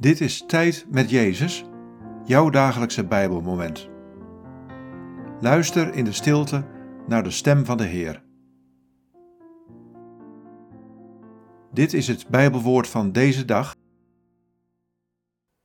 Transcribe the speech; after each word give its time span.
Dit 0.00 0.20
is 0.20 0.44
Tijd 0.46 0.86
met 0.90 1.10
Jezus, 1.10 1.64
jouw 2.24 2.50
dagelijkse 2.50 3.06
Bijbelmoment. 3.06 3.88
Luister 5.40 5.94
in 5.94 6.04
de 6.04 6.12
stilte 6.12 6.66
naar 7.06 7.22
de 7.22 7.30
stem 7.30 7.64
van 7.64 7.76
de 7.76 7.84
Heer. 7.84 8.24
Dit 11.72 11.92
is 11.92 12.08
het 12.08 12.28
Bijbelwoord 12.28 12.88
van 12.88 13.12
deze 13.12 13.44
dag. 13.44 13.76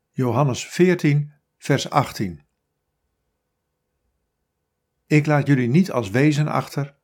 Johannes 0.10 0.68
14, 0.68 1.34
vers 1.58 1.90
18. 1.90 2.42
Ik 5.08 5.26
laat 5.26 5.48
jullie 5.48 5.70
niet 5.70 5.92
als 5.92 6.10
wezen 6.10 6.48
achter, 6.48 6.96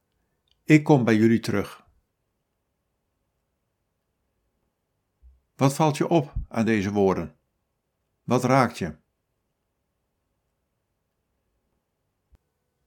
ik 0.63 0.83
kom 0.83 1.03
bij 1.03 1.15
jullie 1.15 1.39
terug. 1.39 1.88
Wat 5.59 5.73
valt 5.73 5.97
je 5.97 6.07
op 6.07 6.33
aan 6.47 6.65
deze 6.65 6.91
woorden? 6.91 7.35
Wat 8.23 8.43
raakt 8.43 8.77
je? 8.77 8.95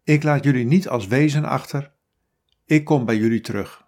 Ik 0.02 0.22
laat 0.22 0.44
jullie 0.44 0.64
niet 0.64 0.88
als 0.88 1.06
wezen 1.06 1.44
achter, 1.44 1.92
ik 2.64 2.84
kom 2.84 3.04
bij 3.04 3.16
jullie 3.16 3.40
terug. 3.40 3.81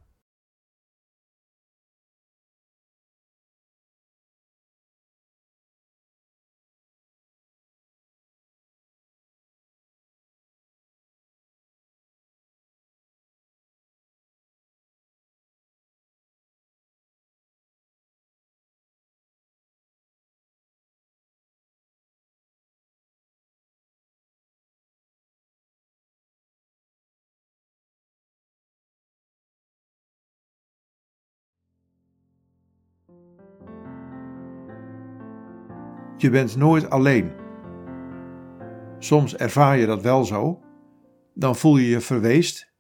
Je 36.17 36.31
bent 36.31 36.57
nooit 36.57 36.91
alleen. 36.91 37.33
Soms 38.99 39.37
ervaar 39.37 39.79
je 39.79 39.87
dat 39.87 40.03
wel 40.03 40.25
zo. 40.25 40.63
Dan 41.35 41.57
voel 41.57 41.77
je 41.77 41.89
je 41.89 42.01
verweest 42.01 42.73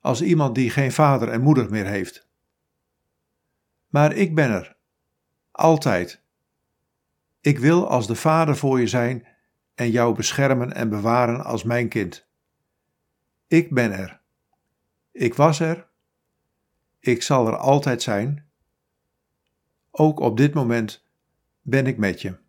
als 0.00 0.22
iemand 0.22 0.54
die 0.54 0.70
geen 0.70 0.92
vader 0.92 1.28
en 1.28 1.40
moeder 1.40 1.70
meer 1.70 1.86
heeft. 1.86 2.28
Maar 3.88 4.12
ik 4.12 4.34
ben 4.34 4.50
er. 4.50 4.76
Altijd. 5.50 6.22
Ik 7.40 7.58
wil 7.58 7.88
als 7.88 8.06
de 8.06 8.14
vader 8.14 8.56
voor 8.56 8.80
je 8.80 8.86
zijn 8.86 9.26
en 9.74 9.90
jou 9.90 10.14
beschermen 10.14 10.72
en 10.72 10.88
bewaren 10.88 11.44
als 11.44 11.62
mijn 11.62 11.88
kind. 11.88 12.28
Ik 13.46 13.70
ben 13.74 13.92
er. 13.92 14.20
Ik 15.12 15.34
was 15.34 15.60
er. 15.60 15.88
Ik 17.00 17.22
zal 17.22 17.46
er 17.46 17.56
altijd 17.56 18.02
zijn. 18.02 18.50
Ook 19.90 20.20
op 20.20 20.36
dit 20.36 20.54
moment 20.54 21.06
ben 21.62 21.86
ik 21.86 21.98
met 21.98 22.20
je. 22.20 22.41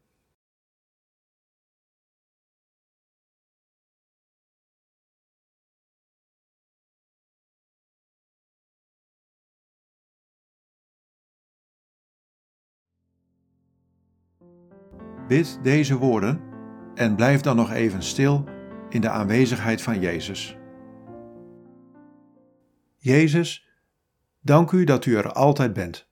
Bid 15.27 15.59
deze 15.61 15.97
woorden 15.97 16.41
en 16.95 17.16
blijf 17.16 17.41
dan 17.41 17.55
nog 17.55 17.72
even 17.72 18.03
stil 18.03 18.44
in 18.90 19.01
de 19.01 19.09
aanwezigheid 19.09 19.81
van 19.81 20.00
Jezus. 20.00 20.57
Jezus, 22.97 23.68
dank 24.41 24.72
u 24.72 24.84
dat 24.84 25.06
u 25.06 25.16
er 25.16 25.31
altijd 25.31 25.73
bent. 25.73 26.12